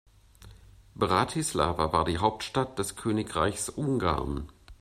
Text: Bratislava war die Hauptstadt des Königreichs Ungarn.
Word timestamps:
Bratislava 0.95 1.93
war 1.93 2.05
die 2.05 2.17
Hauptstadt 2.17 2.79
des 2.79 2.95
Königreichs 2.95 3.69
Ungarn. 3.69 4.49